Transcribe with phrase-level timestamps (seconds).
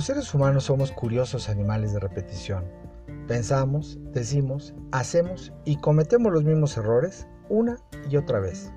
[0.00, 2.64] Los seres humanos somos curiosos animales de repetición.
[3.28, 7.76] Pensamos, decimos, hacemos y cometemos los mismos errores una
[8.08, 8.72] y otra vez,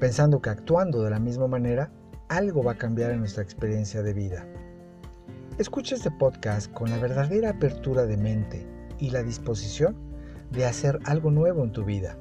[0.00, 1.92] pensando que actuando de la misma manera
[2.28, 4.48] algo va a cambiar en nuestra experiencia de vida.
[5.58, 8.66] Escucha este podcast con la verdadera apertura de mente
[8.98, 9.94] y la disposición
[10.50, 12.18] de hacer algo nuevo en tu vida.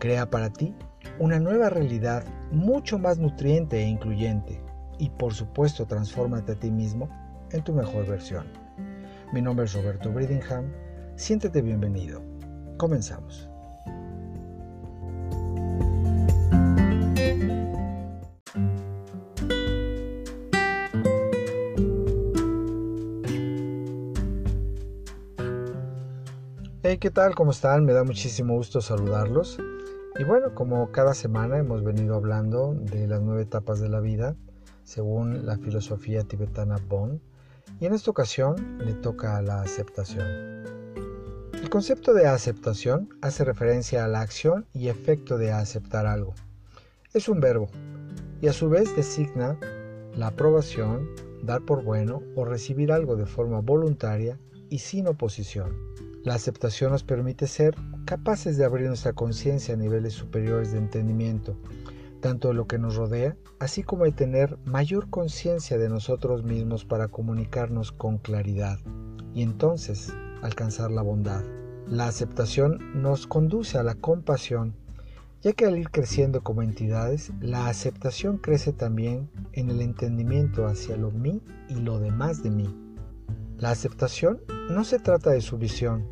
[0.00, 0.74] Crea para ti
[1.18, 4.62] una nueva realidad mucho más nutriente e incluyente
[4.98, 7.08] y por supuesto transfórmate a ti mismo
[7.54, 8.46] en tu mejor versión.
[9.32, 10.72] Mi nombre es Roberto Bridingham,
[11.14, 12.20] siéntete bienvenido.
[12.76, 13.48] Comenzamos.
[26.82, 27.36] Hey, ¿qué tal?
[27.36, 27.84] ¿Cómo están?
[27.84, 29.58] Me da muchísimo gusto saludarlos.
[30.18, 34.34] Y bueno, como cada semana hemos venido hablando de las nueve etapas de la vida,
[34.82, 37.20] según la filosofía tibetana Bon,
[37.80, 40.26] y en esta ocasión le toca a la aceptación.
[41.52, 46.34] El concepto de aceptación hace referencia a la acción y efecto de aceptar algo.
[47.12, 47.68] Es un verbo
[48.40, 49.58] y a su vez designa
[50.16, 51.08] la aprobación,
[51.42, 55.76] dar por bueno o recibir algo de forma voluntaria y sin oposición.
[56.24, 57.74] La aceptación nos permite ser
[58.06, 61.56] capaces de abrir nuestra conciencia a niveles superiores de entendimiento,
[62.24, 66.86] tanto de lo que nos rodea, así como de tener mayor conciencia de nosotros mismos
[66.86, 68.78] para comunicarnos con claridad
[69.34, 70.10] y entonces
[70.40, 71.44] alcanzar la bondad.
[71.86, 74.74] La aceptación nos conduce a la compasión,
[75.42, 80.96] ya que al ir creciendo como entidades, la aceptación crece también en el entendimiento hacia
[80.96, 82.74] lo mí y lo demás de mí.
[83.58, 86.08] La aceptación no se trata de su visión,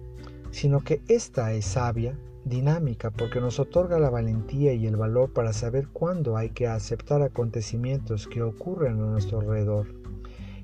[0.51, 5.53] sino que esta es sabia, dinámica, porque nos otorga la valentía y el valor para
[5.53, 9.87] saber cuándo hay que aceptar acontecimientos que ocurren a nuestro alrededor,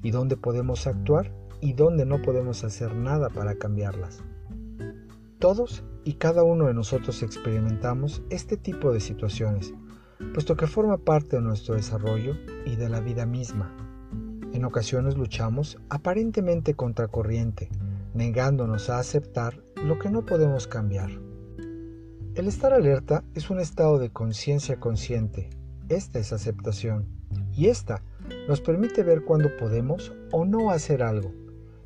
[0.02, 4.22] y dónde podemos actuar y dónde no podemos hacer nada para cambiarlas.
[5.38, 9.74] Todos y cada uno de nosotros experimentamos este tipo de situaciones,
[10.34, 13.74] puesto que forma parte de nuestro desarrollo y de la vida misma.
[14.52, 17.68] En ocasiones luchamos aparentemente contracorriente,
[18.14, 21.27] negándonos a aceptar lo que no podemos cambiar.
[22.38, 25.50] El estar alerta es un estado de conciencia consciente.
[25.88, 27.08] Esta es aceptación.
[27.52, 28.00] Y esta
[28.46, 31.32] nos permite ver cuándo podemos o no hacer algo.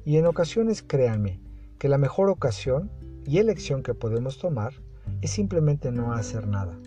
[0.05, 1.41] Y en ocasiones créanme
[1.79, 2.91] que la mejor ocasión
[3.25, 4.75] y elección que podemos tomar
[5.23, 6.79] es simplemente no hacer nada.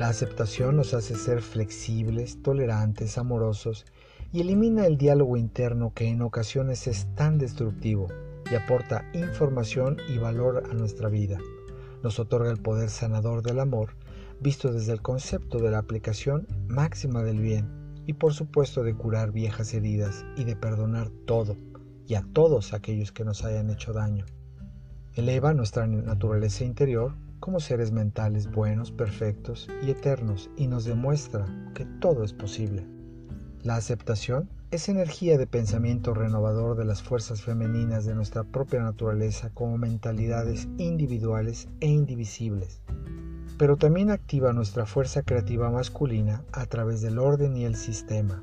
[0.00, 3.86] La aceptación nos hace ser flexibles, tolerantes, amorosos
[4.32, 8.08] y elimina el diálogo interno que en ocasiones es tan destructivo
[8.50, 11.38] y aporta información y valor a nuestra vida.
[12.04, 13.96] Nos otorga el poder sanador del amor,
[14.38, 19.32] visto desde el concepto de la aplicación máxima del bien y por supuesto de curar
[19.32, 21.56] viejas heridas y de perdonar todo
[22.06, 24.26] y a todos aquellos que nos hayan hecho daño.
[25.14, 31.86] Eleva nuestra naturaleza interior como seres mentales buenos, perfectos y eternos y nos demuestra que
[31.86, 32.86] todo es posible.
[33.62, 39.50] La aceptación es energía de pensamiento renovador de las fuerzas femeninas de nuestra propia naturaleza
[39.54, 42.80] como mentalidades individuales e indivisibles,
[43.56, 48.42] pero también activa nuestra fuerza creativa masculina a través del orden y el sistema.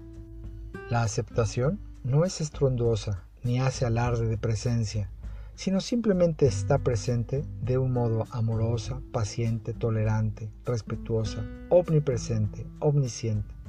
[0.90, 5.12] La aceptación no es estruendosa ni hace alarde de presencia,
[5.56, 13.61] sino simplemente está presente de un modo amorosa, paciente, tolerante, respetuosa, omnipresente, omnisciente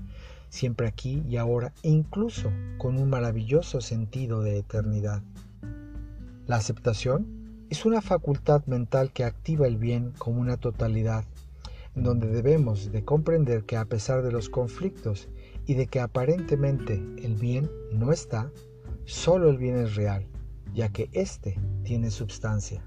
[0.52, 5.22] siempre aquí y ahora, incluso con un maravilloso sentido de eternidad.
[6.46, 11.24] La aceptación es una facultad mental que activa el bien como una totalidad,
[11.96, 15.30] en donde debemos de comprender que a pesar de los conflictos
[15.66, 18.52] y de que aparentemente el bien no está,
[19.06, 20.26] solo el bien es real,
[20.74, 22.84] ya que éste tiene substancia.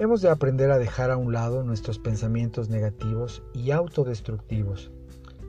[0.00, 4.90] Hemos de aprender a dejar a un lado nuestros pensamientos negativos y autodestructivos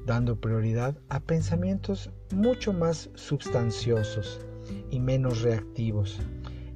[0.08, 4.40] dando prioridad a pensamientos mucho más substanciosos
[4.90, 6.20] y menos reactivos,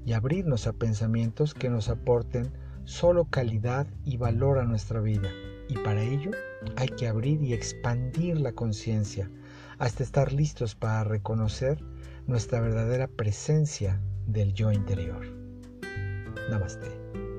[0.06, 2.52] y abrirnos a pensamientos que nos aporten
[2.84, 5.30] solo calidad y valor a nuestra vida.
[5.70, 6.32] Y para ello
[6.76, 9.32] hay que abrir y expandir la conciencia
[9.80, 11.82] hasta estar listos para reconocer
[12.28, 15.26] nuestra verdadera presencia del yo interior.
[16.50, 17.31] Namaste.